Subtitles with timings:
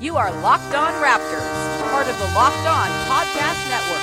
[0.00, 4.02] You are Locked On Raptors, part of the Locked On Podcast Network.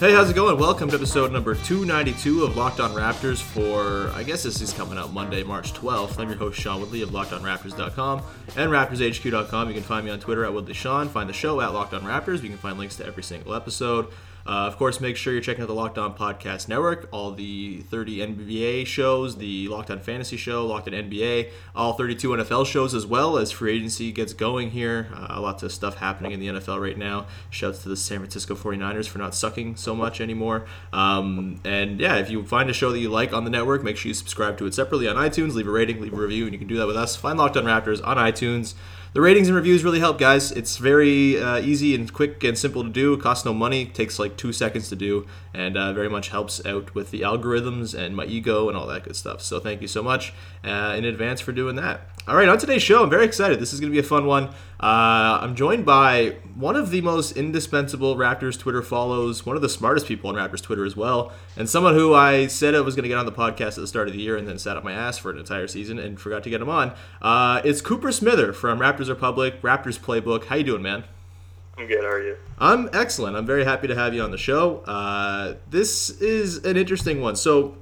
[0.00, 0.58] Hey, how's it going?
[0.60, 4.96] Welcome to episode number 292 of Locked On Raptors for, I guess this is coming
[4.96, 6.20] out Monday, March 12th.
[6.20, 8.22] I'm your host, Sean Woodley of LockedOnRaptors.com
[8.56, 9.68] and RaptorsHQ.com.
[9.68, 11.08] You can find me on Twitter at WoodleySean.
[11.08, 12.42] Find the show at Locked On Raptors.
[12.42, 14.06] You can find links to every single episode.
[14.48, 17.82] Uh, of course, make sure you're checking out the Locked On Podcast Network, all the
[17.82, 22.94] 30 NBA shows, the Locked On Fantasy Show, Locked On NBA, all 32 NFL shows
[22.94, 25.08] as well as free agency gets going here.
[25.14, 27.26] Uh, lots of stuff happening in the NFL right now.
[27.50, 30.64] Shouts to the San Francisco 49ers for not sucking so much anymore.
[30.94, 33.98] Um, and yeah, if you find a show that you like on the network, make
[33.98, 36.54] sure you subscribe to it separately on iTunes, leave a rating, leave a review, and
[36.54, 37.16] you can do that with us.
[37.16, 38.72] Find Locked On Raptors on iTunes.
[39.14, 40.52] The ratings and reviews really help, guys.
[40.52, 43.14] It's very uh, easy and quick and simple to do.
[43.14, 43.82] It costs no money.
[43.82, 47.22] It takes like two seconds to do, and uh, very much helps out with the
[47.22, 49.40] algorithms and my ego and all that good stuff.
[49.40, 52.02] So thank you so much uh, in advance for doing that.
[52.28, 53.58] All right, on today's show, I'm very excited.
[53.58, 54.48] This is going to be a fun one.
[54.78, 59.68] Uh, I'm joined by one of the most indispensable Raptors Twitter follows, one of the
[59.70, 63.04] smartest people on Raptors Twitter as well, and someone who I said I was going
[63.04, 64.84] to get on the podcast at the start of the year and then sat up
[64.84, 66.92] my ass for an entire season and forgot to get him on.
[67.22, 70.44] Uh, it's Cooper Smither from Raptors Republic, Raptors Playbook.
[70.44, 71.04] How you doing, man?
[71.78, 72.04] I'm good.
[72.04, 72.36] How are you?
[72.58, 73.38] I'm excellent.
[73.38, 74.80] I'm very happy to have you on the show.
[74.80, 77.36] Uh, this is an interesting one.
[77.36, 77.78] So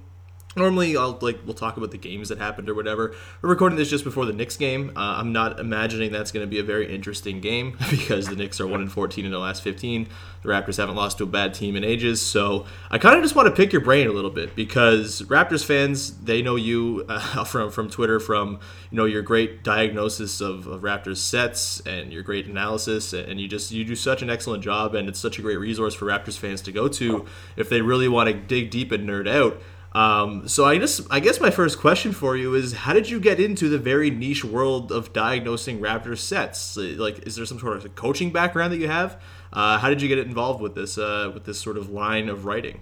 [0.56, 3.14] normally I'll like we'll talk about the games that happened or whatever.
[3.42, 4.90] We're recording this just before the Knicks game.
[4.96, 8.60] Uh, I'm not imagining that's going to be a very interesting game because the Knicks
[8.60, 10.08] are one and 14 in the last 15.
[10.42, 13.34] The Raptors haven't lost to a bad team in ages, so I kind of just
[13.34, 17.44] want to pick your brain a little bit because Raptors fans they know you uh,
[17.44, 22.22] from from Twitter from you know your great diagnosis of, of Raptors sets and your
[22.22, 25.42] great analysis and you just you do such an excellent job and it's such a
[25.42, 28.92] great resource for Raptors fans to go to if they really want to dig deep
[28.92, 29.60] and nerd out.
[29.96, 33.18] Um, so I just I guess my first question for you is how did you
[33.18, 36.76] get into the very niche world of diagnosing Raptor sets?
[36.76, 39.18] Like, is there some sort of coaching background that you have?
[39.54, 42.44] Uh, how did you get involved with this uh, with this sort of line of
[42.44, 42.80] writing?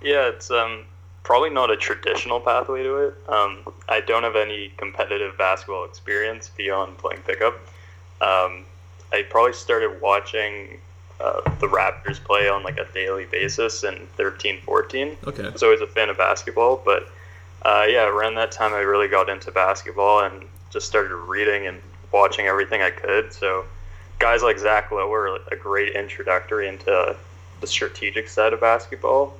[0.00, 0.84] Yeah, it's um,
[1.24, 3.14] probably not a traditional pathway to it.
[3.28, 7.54] Um, I don't have any competitive basketball experience beyond playing pickup.
[8.20, 8.66] Um,
[9.12, 10.78] I probably started watching
[11.20, 15.16] uh, the Raptors play on like a daily basis in 13 14.
[15.26, 15.44] Okay.
[15.44, 17.08] I was always a fan of basketball, but
[17.62, 21.80] uh, yeah, around that time I really got into basketball and just started reading and
[22.12, 23.32] watching everything I could.
[23.32, 23.64] So
[24.18, 27.16] guys like Zach Lowe were a great introductory into
[27.60, 29.34] the strategic side of basketball.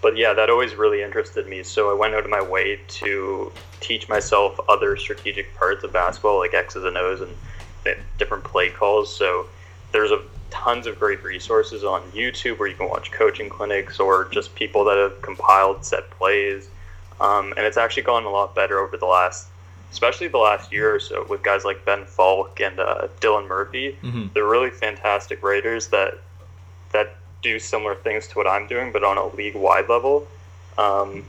[0.00, 1.62] But yeah, that always really interested me.
[1.62, 6.38] So I went out of my way to teach myself other strategic parts of basketball,
[6.38, 7.34] like X's and O's and
[8.18, 9.14] different play calls.
[9.14, 9.46] So
[9.92, 14.28] there's a tons of great resources on YouTube where you can watch coaching clinics or
[14.30, 16.68] just people that have compiled set plays.
[17.20, 19.48] Um, and it's actually gone a lot better over the last,
[19.90, 23.96] especially the last year or so, with guys like Ben Falk and uh, Dylan Murphy.
[24.02, 24.32] Mhm.
[24.32, 26.18] They're really fantastic writers that
[26.92, 30.26] that do similar things to what I'm doing, but on a league wide level.
[30.78, 31.24] Um,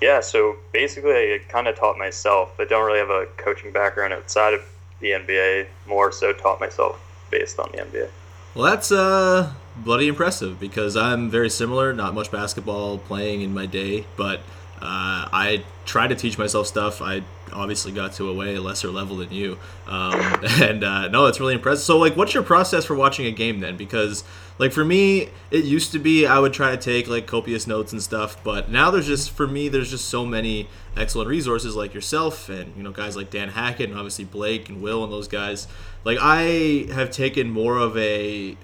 [0.00, 2.58] yeah, so basically, I kind of taught myself.
[2.58, 4.62] I don't really have a coaching background outside of
[5.00, 5.66] the NBA.
[5.86, 6.98] More so, taught myself
[7.30, 8.08] based on the NBA.
[8.56, 11.92] Well, that's uh, bloody impressive because I'm very similar.
[11.92, 14.38] Not much basketball playing in my day, but
[14.80, 17.02] uh, I try to teach myself stuff.
[17.02, 20.20] I obviously got to a way lesser level than you, um,
[20.60, 21.84] and uh, no, that's really impressive.
[21.84, 23.76] So, like, what's your process for watching a game then?
[23.76, 24.24] Because,
[24.58, 27.92] like, for me, it used to be I would try to take like copious notes
[27.92, 31.92] and stuff, but now there's just for me, there's just so many excellent resources like
[31.92, 35.28] yourself and you know guys like Dan Hackett and obviously Blake and Will and those
[35.28, 35.68] guys.
[36.04, 38.56] Like, I have taken more of a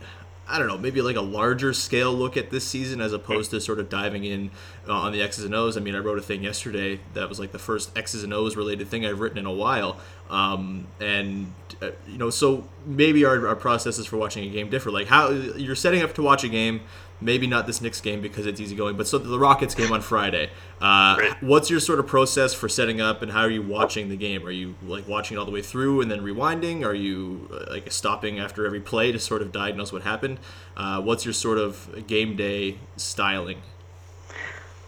[0.53, 3.61] I don't know, maybe like a larger scale look at this season as opposed to
[3.61, 4.51] sort of diving in
[4.87, 5.79] uh, on the X's and O's.
[5.79, 8.55] I mean, I wrote a thing yesterday that was like the first X's and O's
[8.55, 9.99] related thing I've written in a while.
[10.29, 14.91] Um, and, uh, you know, so maybe our, our processes for watching a game differ.
[14.91, 16.83] Like, how you're setting up to watch a game,
[17.23, 20.01] maybe not this Knicks game because it's easy going, but so the Rockets game on
[20.01, 20.51] Friday.
[20.81, 21.43] Uh, Right.
[21.43, 24.47] What's your sort of process for setting up and how are you watching the game?
[24.47, 26.85] Are you like watching it all the way through and then rewinding?
[26.85, 30.39] Are you uh, like stopping after every play to sort of diagnose what happened?
[30.77, 33.63] Uh, what's your sort of game day styling?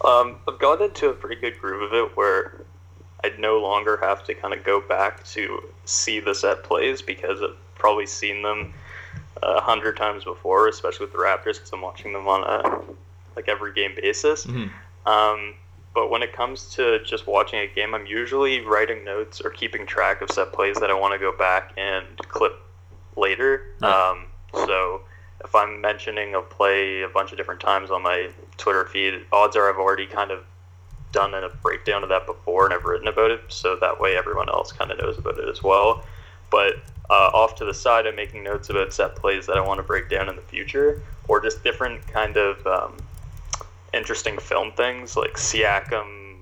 [0.03, 2.61] Um, I've gotten into a pretty good groove of it where
[3.23, 7.41] I no longer have to kind of go back to see the set plays because
[7.41, 8.73] I've probably seen them
[9.43, 12.81] a hundred times before, especially with the Raptors because I'm watching them on a
[13.35, 14.45] like every game basis.
[14.45, 15.09] Mm-hmm.
[15.09, 15.55] Um,
[15.93, 19.85] but when it comes to just watching a game, I'm usually writing notes or keeping
[19.85, 22.53] track of set plays that I want to go back and clip
[23.15, 23.73] later.
[23.81, 24.11] Right.
[24.11, 25.01] Um, so
[25.43, 29.55] if I'm mentioning a play a bunch of different times on my Twitter feed, odds
[29.55, 30.43] are I've already kind of
[31.11, 34.49] done a breakdown of that before and I've written about it, so that way everyone
[34.49, 36.03] else kind of knows about it as well.
[36.51, 36.75] But
[37.09, 39.83] uh, off to the side, I'm making notes about set plays that I want to
[39.83, 42.97] break down in the future, or just different kind of um,
[43.93, 46.37] interesting film things like Siakam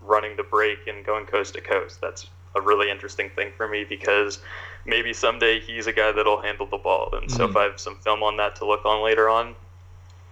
[0.00, 2.00] running the break and going coast to coast.
[2.00, 4.40] That's a really interesting thing for me because
[4.84, 7.10] maybe someday he's a guy that'll handle the ball.
[7.14, 9.54] And so if I have some film on that to look on later on,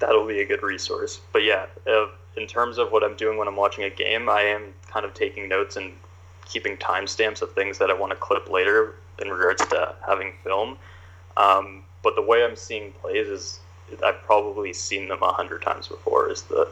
[0.01, 1.21] that'll be a good resource.
[1.33, 4.43] But yeah, uh, in terms of what I'm doing when I'm watching a game, I
[4.43, 5.93] am kind of taking notes and
[6.51, 10.77] keeping timestamps of things that I want to clip later in regards to having film.
[11.37, 13.61] Um, but the way I'm seeing plays is
[14.05, 16.31] I've probably seen them a hundred times before.
[16.31, 16.69] Is the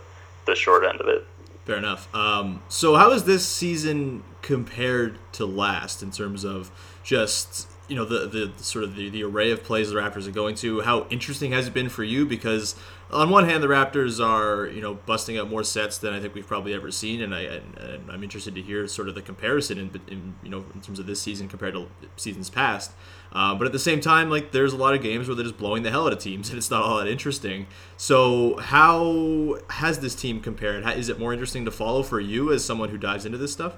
[0.46, 1.26] the short end of it.
[1.64, 2.12] Fair enough.
[2.14, 6.70] Um, so, how is this season compared to last in terms of
[7.04, 10.32] just you know the the sort of the, the array of plays the Raptors are
[10.32, 10.82] going to?
[10.82, 12.26] How interesting has it been for you?
[12.26, 12.76] Because
[13.10, 16.34] on one hand, the Raptors are you know busting out more sets than I think
[16.34, 19.78] we've probably ever seen, and I and I'm interested to hear sort of the comparison
[19.78, 22.92] in, in you know in terms of this season compared to seasons past.
[23.32, 25.58] Uh, but at the same time, like there's a lot of games where they're just
[25.58, 27.66] blowing the hell out of teams, and it's not all that interesting.
[27.96, 30.84] So how has this team compared?
[30.84, 33.52] How, is it more interesting to follow for you as someone who dives into this
[33.52, 33.76] stuff?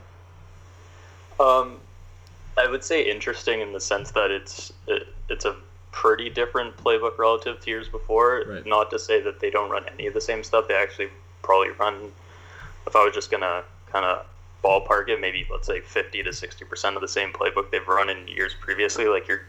[1.39, 1.79] Um,
[2.61, 5.57] I would say interesting in the sense that it's it, it's a
[5.93, 8.45] pretty different playbook relative to years before.
[8.47, 8.67] Right.
[8.67, 10.69] Not to say that they don't run any of the same stuff.
[10.69, 11.09] They actually
[11.43, 12.13] probably run.
[12.87, 14.27] If I was just gonna kind of
[14.63, 18.11] ballpark it, maybe let's say fifty to sixty percent of the same playbook they've run
[18.11, 19.07] in years previously.
[19.07, 19.43] Like you're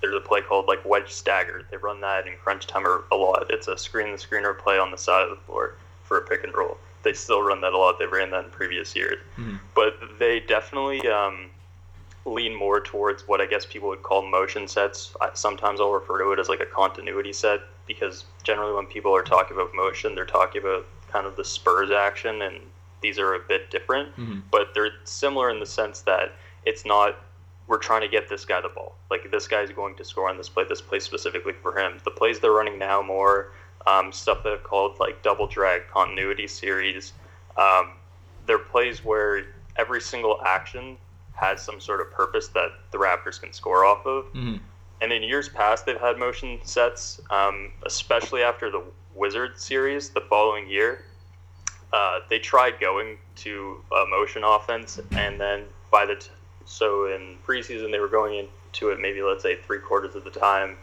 [0.00, 1.64] there's a play called like wedge stagger.
[1.70, 3.46] They run that in crunch time a lot.
[3.50, 5.74] It's a screen the screener play on the side of the floor
[6.04, 6.76] for a pick and roll.
[7.02, 7.98] They still run that a lot.
[7.98, 9.18] They ran that in previous years,
[9.74, 11.50] but they definitely um,
[12.24, 15.14] lean more towards what I guess people would call motion sets.
[15.20, 19.14] I, sometimes I'll refer to it as like a continuity set because generally when people
[19.14, 22.58] are talking about motion, they're talking about kind of the Spurs action, and
[23.00, 24.10] these are a bit different,
[24.50, 26.32] but they're similar in the sense that
[26.66, 27.16] it's not
[27.66, 28.94] we're trying to get this guy the ball.
[29.10, 31.98] Like this guy's going to score on this play, this play specifically for him.
[32.02, 33.52] The plays they're running now more
[33.86, 37.12] um, stuff that are called like double drag continuity series.
[37.56, 37.92] Um,
[38.46, 39.44] they're plays where
[39.76, 40.96] every single action
[41.38, 44.26] has some sort of purpose that the Raptors can score off of.
[45.00, 48.82] And in years past, they've had motion sets, um, especially after the
[49.14, 51.04] Wizard series the following year.
[51.92, 56.28] Uh, they tried going to a motion offense, and then by the t-
[56.66, 60.30] so in preseason they were going into it maybe let's say three quarters of the
[60.30, 60.76] time.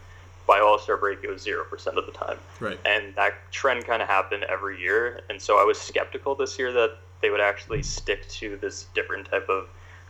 [0.47, 2.79] By All Star break, it was zero percent of the time, Right.
[2.85, 5.21] and that trend kind of happened every year.
[5.29, 9.27] And so I was skeptical this year that they would actually stick to this different
[9.29, 9.67] type of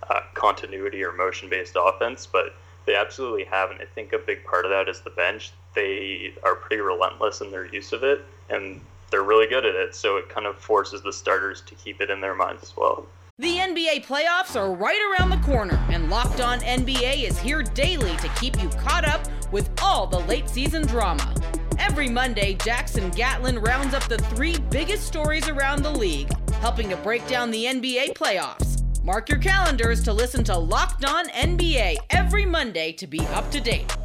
[0.09, 2.55] uh, continuity or motion based offense, but
[2.85, 3.81] they absolutely haven't.
[3.81, 5.51] I think a big part of that is the bench.
[5.73, 8.79] They are pretty relentless in their use of it, and
[9.11, 9.95] they're really good at it.
[9.95, 13.05] So it kind of forces the starters to keep it in their minds as well.
[13.37, 18.15] The NBA playoffs are right around the corner, and Locked On NBA is here daily
[18.17, 21.33] to keep you caught up with all the late season drama.
[21.77, 26.95] Every Monday, Jackson Gatlin rounds up the three biggest stories around the league, helping to
[26.97, 28.74] break down the NBA playoffs.
[29.05, 33.61] Mark your calendars to listen to Locked On NBA every Monday to be up to
[33.61, 33.95] date.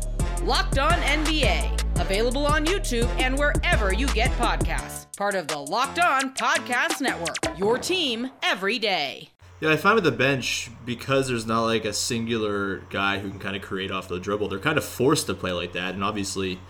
[0.43, 5.07] Locked On NBA, available on YouTube and wherever you get podcasts.
[5.17, 9.31] Part of the Locked On Podcast Network, your team every day.
[9.63, 13.39] Yeah, I find with the bench because there's not like a singular guy who can
[13.39, 14.49] kind of create off the dribble.
[14.49, 16.61] They're kind of forced to play like that, and obviously,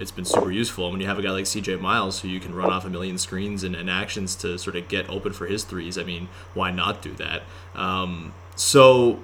[0.00, 1.76] it's been super useful And when you have a guy like C.J.
[1.76, 4.88] Miles who you can run off a million screens and, and actions to sort of
[4.88, 5.98] get open for his threes.
[5.98, 7.42] I mean, why not do that?
[7.74, 9.20] Um, so,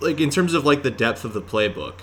[0.00, 2.00] like in terms of like the depth of the playbook,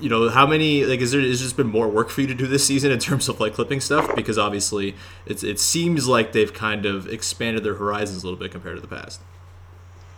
[0.00, 2.34] you know, how many like is there has just been more work for you to
[2.34, 4.14] do this season in terms of like clipping stuff?
[4.16, 8.50] Because obviously, it's it seems like they've kind of expanded their horizons a little bit
[8.50, 9.20] compared to the past.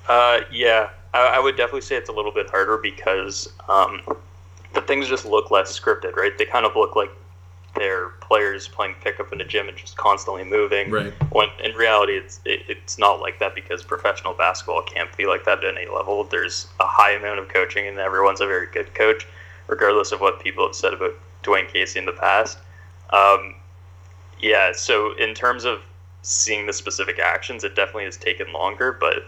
[0.08, 4.00] Uh, yeah, I, I would definitely say it's a little bit harder because um,
[4.72, 6.36] the things just look less scripted, right?
[6.36, 7.10] They kind of look like
[7.74, 10.90] they're players playing pickup in a gym and just constantly moving.
[10.90, 11.12] Right.
[11.32, 15.44] When in reality, it's it, it's not like that because professional basketball can't be like
[15.44, 16.24] that at any level.
[16.24, 19.26] There's a high amount of coaching, and everyone's a very good coach,
[19.66, 22.58] regardless of what people have said about Dwane Casey in the past.
[23.10, 23.54] Um,
[24.40, 25.80] yeah, so in terms of
[26.22, 28.92] seeing the specific actions, it definitely has taken longer.
[28.92, 29.26] But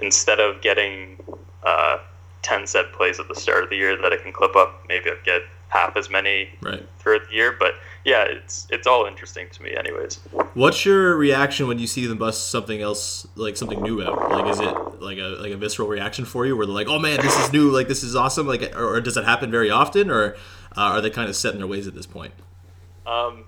[0.00, 1.22] instead of getting
[1.62, 1.98] uh,
[2.42, 5.10] 10 set plays at the start of the year that I can clip up, maybe
[5.10, 6.86] I'll get half as many Right.
[6.98, 7.56] throughout the year.
[7.58, 7.74] But
[8.04, 10.16] yeah, it's it's all interesting to me, anyways.
[10.54, 14.30] What's your reaction when you see them bust something else, like something new out?
[14.30, 16.98] Like, is it like a like a visceral reaction for you, where they're like, "Oh
[16.98, 17.70] man, this is new!
[17.70, 20.34] Like, this is awesome!" Like, or, or does it happen very often, or
[20.76, 22.34] uh, are they kind of set in their ways at this point?
[23.06, 23.44] Um,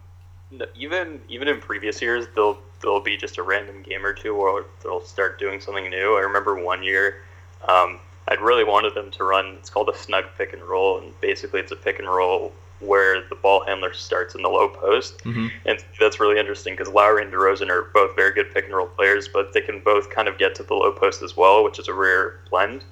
[0.76, 4.64] even even in previous years, they'll there'll be just a random game or two where
[4.82, 6.16] they'll start doing something new.
[6.16, 7.22] I remember one year,
[7.68, 9.56] um, I'd really wanted them to run.
[9.58, 13.26] It's called a snug pick and roll, and basically it's a pick and roll where
[13.28, 15.22] the ball handler starts in the low post,
[15.66, 18.86] and that's really interesting because Lowry and DeRozan are both very good pick and roll
[18.88, 21.78] players, but they can both kind of get to the low post as well, which
[21.78, 22.84] is a rare blend.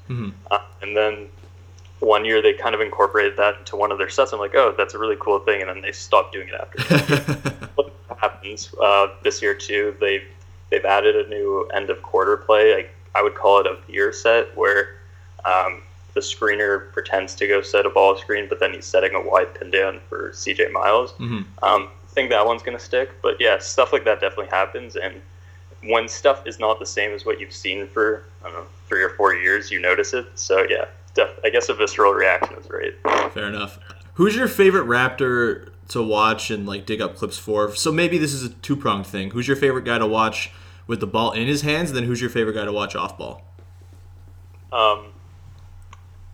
[0.51, 1.29] Uh, and then
[1.99, 4.33] one year they kind of incorporated that into one of their sets.
[4.33, 7.67] I'm like, oh, that's a really cool thing, and then they stopped doing it after.
[7.75, 9.97] what happens uh, this year too?
[10.01, 10.25] They've
[10.71, 12.75] they've added a new end of quarter play.
[12.75, 14.97] Like I would call it a year set, where
[15.45, 15.83] um,
[16.15, 19.55] the screener pretends to go set a ball screen, but then he's setting a wide
[19.55, 21.15] pin down for CJ Miles.
[21.63, 25.21] Um, I think that one's gonna stick, but yeah, stuff like that definitely happens, and
[25.85, 29.03] when stuff is not the same as what you've seen for I don't know three
[29.03, 30.27] or four years, you notice it.
[30.35, 30.85] So yeah,
[31.15, 33.33] def- I guess a visceral reaction is right.
[33.33, 33.79] Fair enough.
[34.15, 37.75] Who's your favorite Raptor to watch and like dig up clips for?
[37.75, 39.31] So maybe this is a two pronged thing.
[39.31, 40.53] Who's your favorite guy to watch
[40.87, 41.91] with the ball in his hands?
[41.91, 43.43] And then who's your favorite guy to watch off ball?
[44.73, 45.07] Um,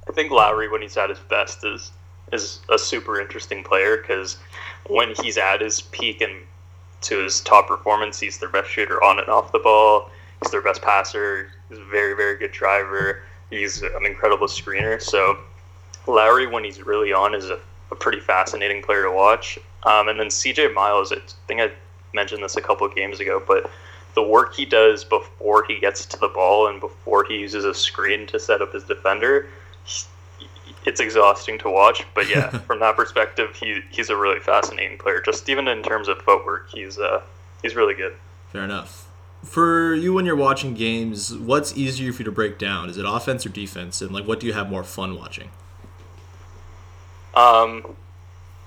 [0.09, 1.93] I think Lowry, when he's at his best, is
[2.31, 4.37] is a super interesting player because
[4.87, 6.33] when he's at his peak and
[7.01, 10.11] to his top performance, he's their best shooter on and off the ball.
[10.43, 11.51] He's their best passer.
[11.69, 13.23] He's a very very good driver.
[13.51, 15.01] He's an incredible screener.
[15.01, 15.39] So
[16.07, 17.59] Lowry, when he's really on, is a,
[17.91, 19.59] a pretty fascinating player to watch.
[19.85, 21.71] Um, and then CJ Miles, I think I
[22.13, 23.71] mentioned this a couple games ago, but
[24.15, 27.75] the work he does before he gets to the ball and before he uses a
[27.75, 29.49] screen to set up his defender,
[30.85, 32.05] it's exhausting to watch.
[32.15, 35.21] But yeah, from that perspective, he he's a really fascinating player.
[35.21, 37.23] Just even in terms of footwork, he's uh
[37.63, 38.15] he's really good.
[38.53, 39.07] Fair enough.
[39.45, 42.91] For you when you're watching games, what's easier for you to break down?
[42.91, 44.01] Is it offense or defense?
[44.01, 45.51] And like what do you have more fun watching?
[47.35, 47.97] Um,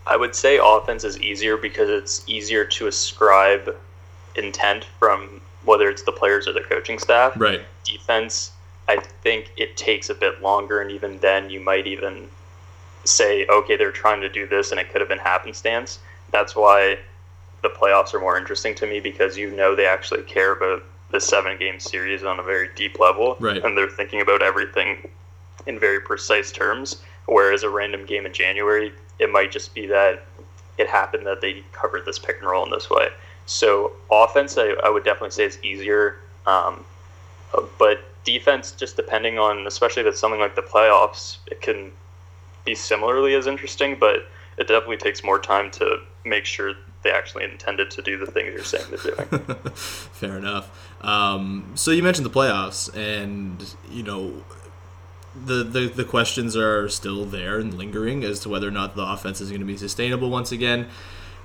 [0.08, 3.76] I would say offense is easier because it's easier to ascribe
[4.36, 7.34] intent from whether it's the players or the coaching staff.
[7.36, 7.62] Right.
[7.84, 8.52] Defense,
[8.92, 12.28] I think it takes a bit longer, and even then, you might even
[13.06, 16.00] say, okay, they're trying to do this, and it could have been happenstance.
[16.32, 17.00] That's why
[17.62, 21.22] the playoffs are more interesting to me because you know they actually care about the
[21.22, 23.64] seven game series on a very deep level, Right.
[23.64, 25.10] and they're thinking about everything
[25.66, 27.02] in very precise terms.
[27.28, 30.26] Whereas a random game in January, it might just be that
[30.78, 33.08] it happened that they covered this pick and roll in this way.
[33.46, 36.84] So offense, I, I would definitely say is easier, um,
[37.78, 41.92] but defense, just depending on, especially if it's something like the playoffs, it can
[42.66, 46.74] be similarly as interesting, but it definitely takes more time to make sure
[47.04, 49.56] they actually intended to do the things you're saying they're doing.
[49.74, 50.70] Fair enough.
[51.02, 54.44] Um, so you mentioned the playoffs, and you know
[55.34, 59.04] the, the the questions are still there and lingering as to whether or not the
[59.04, 60.88] offense is going to be sustainable once again.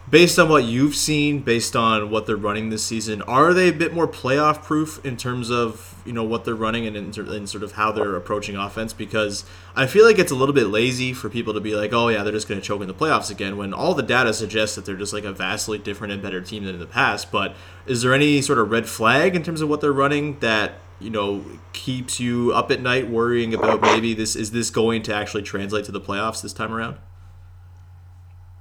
[0.09, 3.73] Based on what you've seen, based on what they're running this season, are they a
[3.73, 7.47] bit more playoff proof in terms of you know what they're running and in, in
[7.49, 8.93] sort of how they're approaching offense?
[8.93, 9.45] Because
[9.75, 12.23] I feel like it's a little bit lazy for people to be like, oh yeah,
[12.23, 14.85] they're just going to choke in the playoffs again, when all the data suggests that
[14.85, 17.33] they're just like a vastly different and better team than in the past.
[17.33, 20.75] But is there any sort of red flag in terms of what they're running that
[21.01, 25.13] you know keeps you up at night worrying about maybe this is this going to
[25.13, 26.97] actually translate to the playoffs this time around?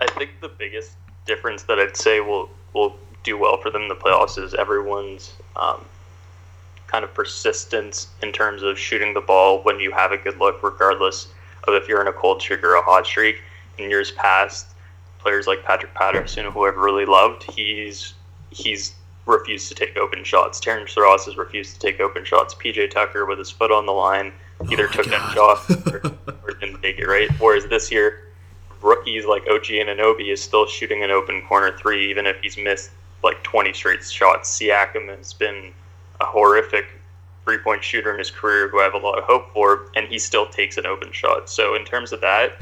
[0.02, 3.88] I think the biggest difference that I'd say will will do well for them in
[3.88, 5.84] the playoffs is everyone's um,
[6.88, 10.62] kind of persistence in terms of shooting the ball when you have a good look,
[10.62, 11.28] regardless
[11.68, 13.42] of if you're in a cold streak or a hot streak.
[13.78, 14.68] In years past,
[15.20, 18.14] players like Patrick Patterson, who I've really loved, he's
[18.52, 18.94] he's
[19.26, 20.60] refused to take open shots.
[20.60, 22.54] Terrence Ross has refused to take open shots.
[22.54, 24.32] PJ Tucker with his foot on the line
[24.70, 26.02] either took that shot or,
[26.44, 27.30] or didn't take it right.
[27.40, 28.30] Whereas this year,
[28.86, 32.92] rookies like OG Anunoby is still shooting an open corner three, even if he's missed
[33.24, 34.58] like 20 straight shots.
[34.58, 35.74] Siakam has been
[36.22, 36.86] a horrific
[37.44, 40.08] three point shooter in his career who I have a lot of hope for, and
[40.08, 41.50] he still takes an open shot.
[41.50, 42.54] So, in terms of that,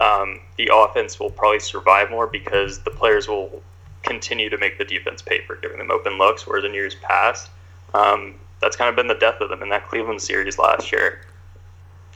[0.00, 3.62] um, the offense will probably survive more because the players will
[4.02, 7.50] continue to make the defense pay for giving them open looks, whereas in years past,
[7.92, 11.20] um, that's kind of been the death of them in that Cleveland series last year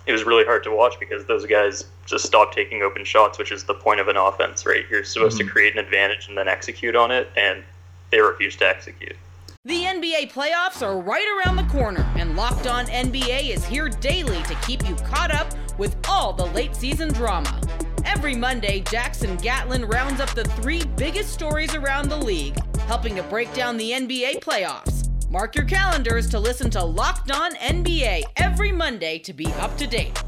[0.06, 3.52] it was really hard to watch because those guys just stopped taking open shots, which
[3.52, 4.84] is the point of an offense, right?
[4.90, 5.52] You're supposed to mm-hmm.
[5.52, 7.64] create an advantage and then execute on it, and
[8.10, 9.16] they refused to execute.
[9.64, 14.42] The NBA playoffs are right around the corner, and Locked On NBA is here daily
[14.42, 17.58] to keep you caught up with all the late season drama.
[18.04, 23.22] Every Monday, Jackson Gatlin rounds up the three biggest stories around the league, helping to
[23.22, 25.03] break down the NBA playoffs.
[25.34, 29.86] Mark your calendars to listen to Locked On NBA every Monday to be up to
[29.88, 30.22] date.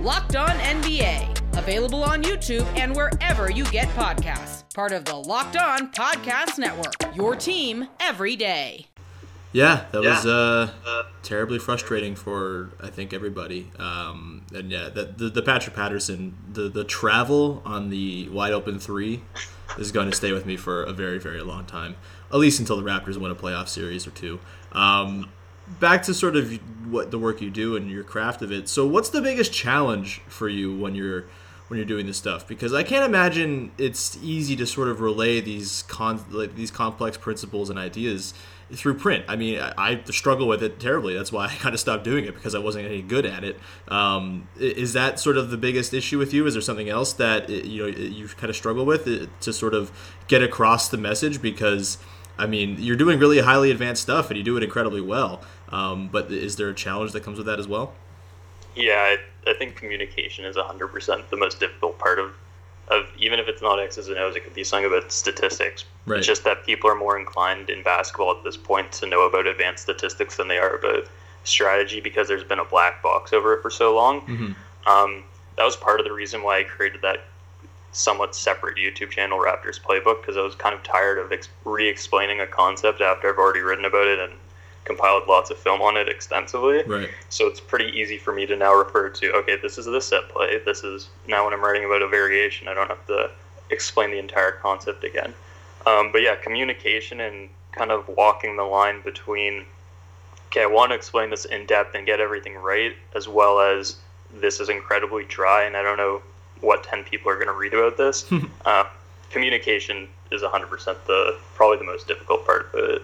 [0.00, 4.64] Locked On NBA, available on YouTube and wherever you get podcasts.
[4.74, 6.92] Part of the Locked On Podcast Network.
[7.16, 8.84] Your team every day.
[9.52, 10.70] Yeah, that was uh,
[11.22, 13.70] terribly frustrating for I think everybody.
[13.78, 18.78] Um, and yeah, the, the, the Patrick Patterson, the the travel on the wide open
[18.78, 19.22] three
[19.78, 21.96] is going to stay with me for a very very long time,
[22.32, 24.38] at least until the Raptors win a playoff series or two.
[24.72, 25.30] Um,
[25.78, 26.52] back to sort of
[26.90, 28.68] what the work you do and your craft of it.
[28.68, 31.24] So, what's the biggest challenge for you when you're
[31.68, 32.48] when you're doing this stuff?
[32.48, 37.16] Because I can't imagine it's easy to sort of relay these con like these complex
[37.16, 38.34] principles and ideas
[38.72, 39.24] through print.
[39.28, 41.14] I mean, I, I struggle with it terribly.
[41.14, 43.58] That's why I kind of stopped doing it because I wasn't any good at it.
[43.88, 46.46] Um, is that sort of the biggest issue with you?
[46.46, 49.04] Is there something else that you know you kind of struggle with
[49.40, 49.90] to sort of
[50.28, 51.42] get across the message?
[51.42, 51.98] Because
[52.40, 55.42] I mean, you're doing really highly advanced stuff and you do it incredibly well.
[55.68, 57.92] Um, but is there a challenge that comes with that as well?
[58.74, 59.16] Yeah,
[59.46, 62.32] I, I think communication is 100% the most difficult part of
[62.88, 65.84] of even if it's not X's and O's, it could be something about statistics.
[66.06, 66.18] Right.
[66.18, 69.46] It's just that people are more inclined in basketball at this point to know about
[69.46, 71.04] advanced statistics than they are about
[71.44, 74.22] strategy because there's been a black box over it for so long.
[74.22, 74.90] Mm-hmm.
[74.90, 75.22] Um,
[75.56, 77.22] that was part of the reason why I created that
[77.92, 82.40] somewhat separate YouTube channel, Raptors Playbook, because I was kind of tired of ex- re-explaining
[82.40, 84.32] a concept after I've already written about it and
[84.84, 86.82] compiled lots of film on it extensively.
[86.84, 87.10] Right.
[87.28, 90.28] So it's pretty easy for me to now refer to, okay, this is the set
[90.28, 90.60] play.
[90.64, 93.30] This is now when I'm writing about a variation, I don't have to
[93.70, 95.34] explain the entire concept again.
[95.86, 99.64] Um, but yeah, communication and kind of walking the line between,
[100.48, 103.96] okay, I want to explain this in depth and get everything right, as well as
[104.32, 106.22] this is incredibly dry and I don't know
[106.60, 108.30] what 10 people are going to read about this.
[108.64, 108.84] uh,
[109.30, 113.02] communication is 100% the probably the most difficult part of it.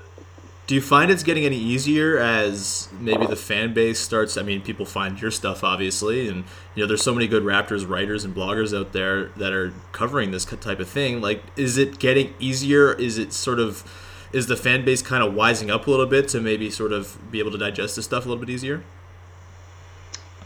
[0.66, 4.36] Do you find it's getting any easier as maybe the fan base starts?
[4.36, 6.42] I mean, people find your stuff obviously, and
[6.74, 10.32] you know, there's so many good Raptors writers and bloggers out there that are covering
[10.32, 11.20] this type of thing.
[11.20, 12.92] Like, is it getting easier?
[12.94, 13.84] Is it sort of
[14.32, 17.30] is the fan base kind of wising up a little bit to maybe sort of
[17.30, 18.82] be able to digest this stuff a little bit easier?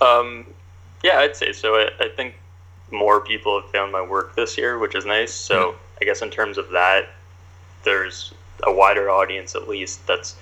[0.02, 0.46] Um,
[1.02, 1.76] yeah, I'd say so.
[1.76, 2.34] I, I think
[2.90, 5.32] more people have found my work this year, which is nice.
[5.32, 7.10] So I guess in terms of that,
[7.84, 10.36] there's a wider audience at least that's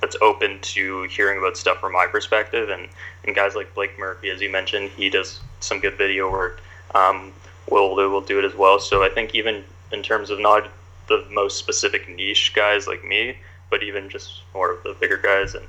[0.00, 2.70] that's open to hearing about stuff from my perspective.
[2.70, 2.88] And,
[3.24, 6.60] and guys like Blake Murphy as you mentioned he does some good video work.
[6.94, 7.32] Um,
[7.70, 8.78] Will Lou will do it as well.
[8.80, 10.68] So I think even in terms of not
[11.08, 13.36] the most specific niche guys like me
[13.68, 15.66] but even just more of the bigger guys and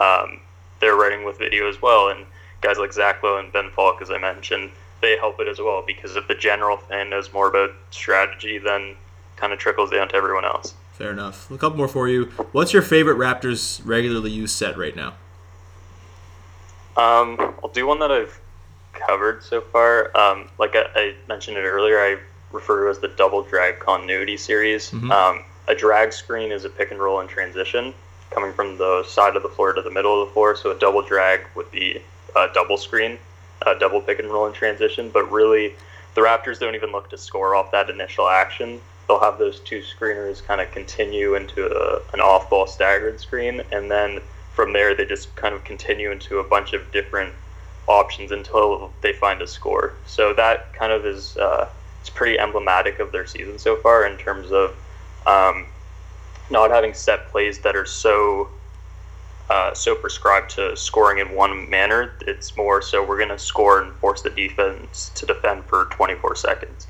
[0.00, 0.40] um,
[0.80, 2.10] they're writing with video as well.
[2.10, 2.26] And
[2.60, 4.70] guys like Zach Lowe and Ben Falk as I mentioned
[5.04, 8.96] they help it as well because if the general fan knows more about strategy then
[9.36, 11.50] kind of trickles down to everyone else Fair enough.
[11.50, 12.26] A couple more for you.
[12.52, 15.14] What's your favorite Raptors regularly used set right now?
[16.96, 18.40] Um, I'll do one that I've
[18.92, 20.16] covered so far.
[20.16, 22.18] Um, like I, I, mentioned it earlier, I
[22.52, 24.92] refer to as the double drag continuity series.
[24.92, 25.10] Mm-hmm.
[25.10, 27.92] Um, a drag screen is a pick and roll in transition,
[28.30, 30.54] coming from the side of the floor to the middle of the floor.
[30.54, 32.00] So a double drag would be
[32.36, 33.18] a double screen,
[33.66, 35.10] a double pick and roll in transition.
[35.10, 35.74] But really,
[36.14, 39.80] the Raptors don't even look to score off that initial action they'll have those two
[39.80, 44.20] screeners kind of continue into a, an off ball staggered screen, and then
[44.52, 47.32] from there they just kind of continue into a bunch of different
[47.86, 49.92] options until they find a score.
[50.06, 51.68] So that kind of is uh,
[52.00, 54.74] it's pretty emblematic of their season so far in terms of
[55.26, 55.66] um,
[56.50, 58.48] not having set plays that are so
[59.50, 62.14] uh, so prescribed to scoring in one manner.
[62.22, 66.36] It's more so we're going to score and force the defense to defend for 24
[66.36, 66.86] seconds.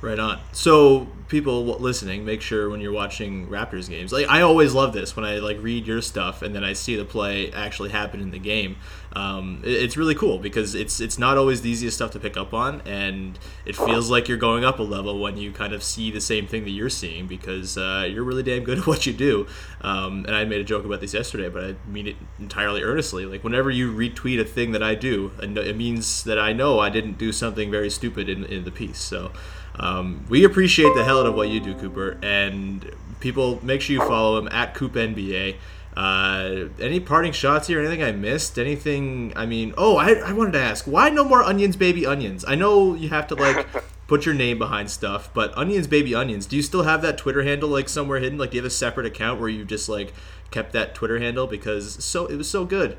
[0.00, 0.40] Right on.
[0.52, 5.16] So people listening, make sure when you're watching Raptors games, like I always love this
[5.16, 8.30] when I like read your stuff and then I see the play actually happen in
[8.30, 8.76] the game.
[9.16, 12.52] Um, it's really cool because it's it's not always the easiest stuff to pick up
[12.52, 16.10] on, and it feels like you're going up a level when you kind of see
[16.10, 19.12] the same thing that you're seeing because uh, you're really damn good at what you
[19.12, 19.46] do.
[19.82, 23.24] Um, and I made a joke about this yesterday, but I mean it entirely earnestly.
[23.24, 26.90] Like whenever you retweet a thing that I do, it means that I know I
[26.90, 28.98] didn't do something very stupid in, in the piece.
[28.98, 29.32] So.
[29.76, 33.94] Um, we appreciate the hell out of what you do, Cooper, and people make sure
[33.94, 35.56] you follow him at Coop NBA.
[35.96, 37.80] Uh, any parting shots here?
[37.80, 38.58] Anything I missed?
[38.58, 39.32] Anything?
[39.36, 42.44] I mean, oh, I, I wanted to ask, why no more onions, baby onions?
[42.46, 43.66] I know you have to like
[44.08, 45.32] put your name behind stuff.
[45.32, 46.46] But onions, baby onions.
[46.46, 48.38] Do you still have that Twitter handle like somewhere hidden?
[48.38, 50.12] Like, do you have a separate account where you just like
[50.50, 52.96] kept that Twitter handle because so it was so good?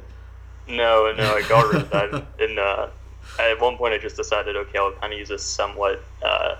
[0.67, 2.25] No, no, I got rid of that.
[2.39, 2.89] In uh,
[3.39, 6.55] at one point, I just decided, okay, I'll kind of use a somewhat, uh,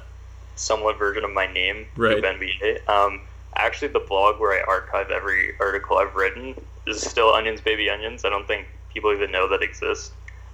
[0.56, 2.22] somewhat version of my name, Right.
[2.22, 2.88] NBA.
[2.88, 3.22] Um,
[3.58, 6.56] actually, the blog where I archive every article I've written
[6.88, 8.24] is still Onions Baby Onions.
[8.26, 10.12] I don't think people even know that exists.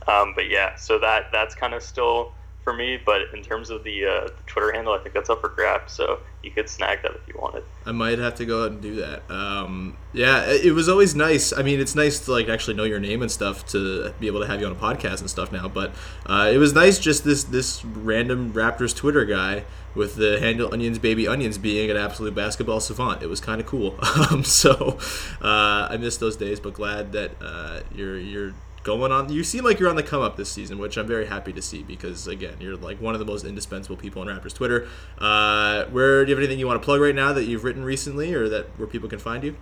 [0.08, 2.32] Um, but yeah, so that that's kind of still
[2.64, 2.98] for me.
[3.04, 5.94] But in terms of the, uh, the Twitter handle, I think that's up for grabs.
[5.94, 7.64] So you could snag that if you wanted.
[7.86, 9.30] I might have to go out and do that.
[9.30, 11.54] Um, yeah, it, was always nice.
[11.54, 14.42] I mean, it's nice to like actually know your name and stuff to be able
[14.42, 15.68] to have you on a podcast and stuff now.
[15.68, 15.94] But
[16.26, 21.00] uh, it was nice just this this random Raptors Twitter guy with the handle Onions
[21.00, 23.22] Baby Onions being an absolute basketball savant.
[23.22, 23.98] It was kind of cool.
[24.32, 25.00] Um, so
[25.42, 29.32] uh, I miss those days, but glad that uh, you're you're going on.
[29.32, 31.62] You seem like you're on the come up this season, which I'm very happy to
[31.62, 34.88] see because again, you're like one of the most indispensable people on Raptors Twitter.
[35.18, 37.84] Uh, where do you have anything you want to plug right now that you've written
[37.84, 39.56] recently, or that where people can find you?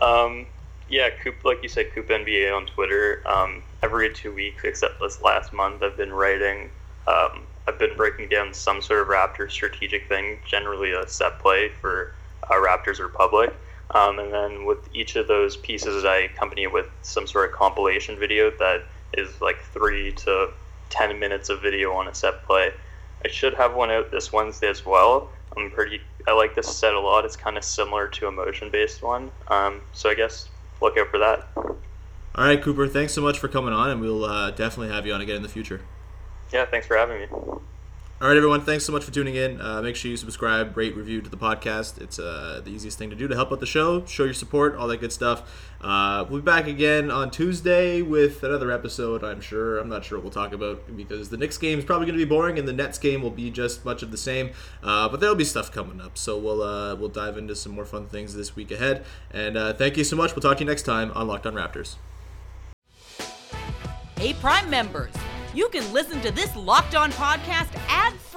[0.00, 0.46] Um,
[0.88, 3.22] yeah, Coop, like you said, Coop NBA on Twitter.
[3.26, 6.70] Um, every two weeks, except this last month, I've been writing.
[7.06, 11.68] Um, I've been breaking down some sort of Raptors strategic thing, generally a set play
[11.68, 13.54] for uh, Raptors Republic.
[13.90, 17.56] Um, and then with each of those pieces, I accompany it with some sort of
[17.56, 20.50] compilation video that is like three to
[20.90, 22.72] ten minutes of video on a set play.
[23.24, 25.30] I should have one out this Wednesday as well.
[25.56, 26.00] I'm pretty.
[26.26, 27.24] I like this set a lot.
[27.24, 29.30] It's kind of similar to a motion-based one.
[29.48, 30.48] Um, so I guess
[30.82, 31.48] look out for that.
[31.56, 32.86] All right, Cooper.
[32.86, 35.42] Thanks so much for coming on, and we'll uh, definitely have you on again in
[35.42, 35.80] the future.
[36.52, 37.26] Yeah, thanks for having me.
[38.20, 38.62] All right, everyone.
[38.62, 39.60] Thanks so much for tuning in.
[39.60, 42.00] Uh, make sure you subscribe, rate, review to the podcast.
[42.00, 44.74] It's uh, the easiest thing to do to help out the show, show your support,
[44.74, 45.68] all that good stuff.
[45.80, 49.22] Uh, we'll be back again on Tuesday with another episode.
[49.22, 49.78] I'm sure.
[49.78, 52.24] I'm not sure what we'll talk about because the Knicks game is probably going to
[52.24, 54.50] be boring, and the Nets game will be just much of the same.
[54.82, 57.84] Uh, but there'll be stuff coming up, so we'll uh, we'll dive into some more
[57.84, 59.04] fun things this week ahead.
[59.30, 60.34] And uh, thank you so much.
[60.34, 61.94] We'll talk to you next time on Locked On Raptors.
[64.16, 65.12] Hey, Prime members,
[65.54, 68.07] you can listen to this Locked On podcast ad